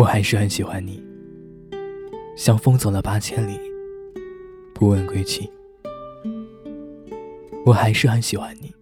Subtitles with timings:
[0.00, 0.98] 我还是很喜欢你，
[2.34, 3.60] 像风走了八千里，
[4.72, 5.46] 不问归期。
[7.66, 8.74] 我还是很喜欢你，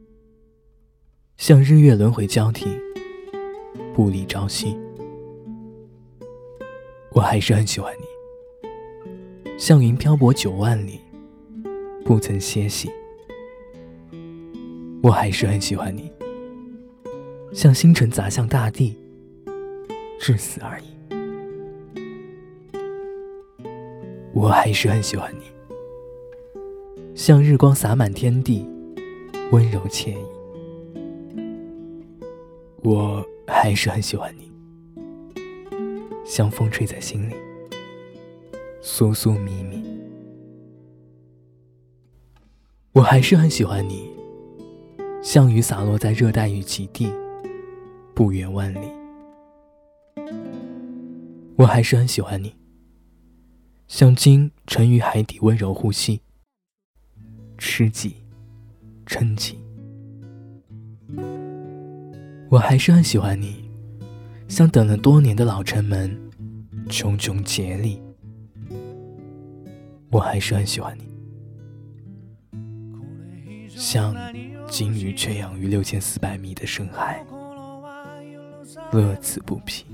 [1.37, 2.69] 像日月轮回交替，
[3.93, 4.79] 不离朝夕。
[7.11, 11.01] 我还是很喜欢你，像云漂泊九万里，
[12.05, 12.89] 不曾歇息。
[15.03, 16.13] 我还是很喜欢你，
[17.53, 18.97] 像星辰砸向大地，
[20.21, 20.85] 至死而已。
[24.39, 25.43] 我还是很喜欢你，
[27.13, 28.65] 像日光洒满天地，
[29.51, 30.25] 温柔惬意。
[32.85, 34.49] 我还是很喜欢你，
[36.25, 37.35] 像风吹在心里，
[38.81, 39.83] 酥酥密密。
[42.93, 44.09] 我还是很喜欢你，
[45.21, 47.13] 像雨洒落在热带雨季地，
[48.15, 48.89] 不远万里。
[51.57, 52.55] 我还是很喜欢你。
[53.89, 56.21] 像鲸沉于海底，温柔呼吸，
[57.57, 58.17] 吃己，
[59.07, 59.59] 撑己。
[62.51, 63.71] 我还是很喜欢你，
[64.47, 66.15] 像等了多年的老城门，
[66.89, 68.01] 茕茕孑立。
[70.11, 71.05] 我还是很喜欢你，
[73.71, 74.15] 像
[74.69, 77.25] 鲸鱼圈养于六千四百米的深海，
[78.93, 79.87] 乐此不疲。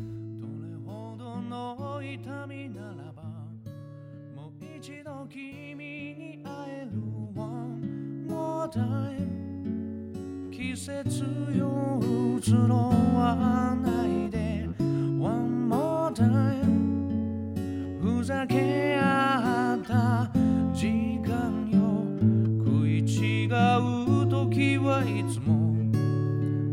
[4.86, 5.76] 君
[6.14, 6.90] に会える
[7.34, 11.24] One more time 季節
[11.56, 11.98] よ
[12.38, 14.68] 移ろわないで。
[15.18, 20.30] One more time ふざけ合った
[20.74, 22.04] 時間よ。
[22.62, 23.48] 食い違う
[24.28, 25.72] 時はいつも。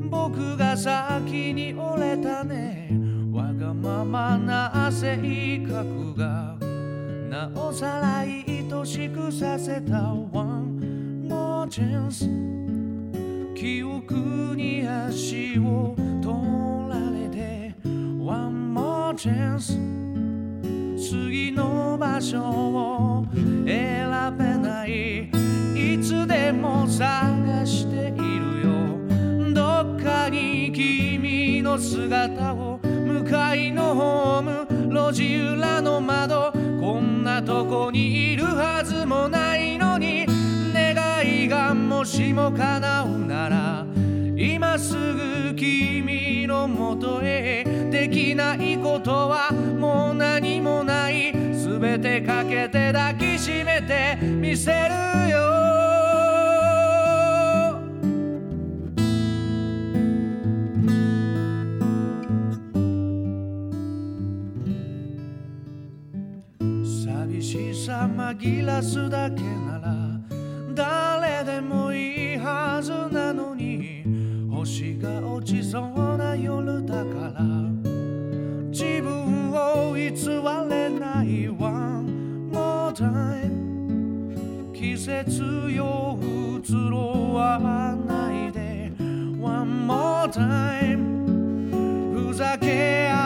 [0.09, 2.89] 僕が先に折れたね。
[3.31, 6.60] わがままな性格が。
[7.31, 7.49] な。
[7.55, 12.28] おさらい愛しくさせた One more chance
[13.56, 16.35] 記憶に足を取
[16.89, 19.78] られて One more chance
[20.97, 25.29] 次の場所を選べない。
[25.75, 29.53] いつでも探しているよ。
[29.53, 36.50] どっかに君の姿を向かいのホーム路地裏の窓
[37.31, 40.25] なとこにいるはずもないのに
[40.74, 43.86] 願いがもしも叶うなら
[44.36, 47.64] 今すぐ君のもとへ。
[47.90, 51.31] できないことはもう何もない。
[51.31, 55.60] 全てかけて抱きしめてみせるよ。
[67.40, 69.96] 寂しさ紛らすだけなら
[70.74, 74.03] 誰でもいいはずなのに
[74.52, 77.44] 星が落ちそうな夜だから。
[78.69, 80.12] 自分を偽
[80.69, 88.92] れない One more time 季節よ移ろわないで。
[89.40, 93.20] One more time ふざけ合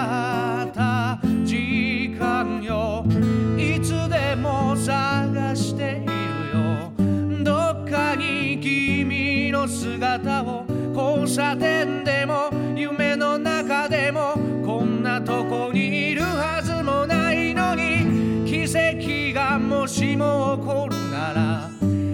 [9.95, 14.33] 姿を交差点でも夢の中でも
[14.66, 21.69] こんなとこにいるはずもないのに奇跡がもしも起こるなら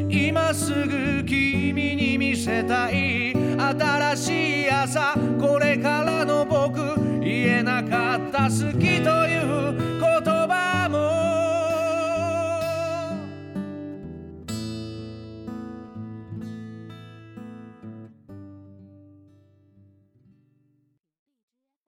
[0.09, 9.20] 今すぐ君に見せたい新しい朝これからの僕言えなかった好きと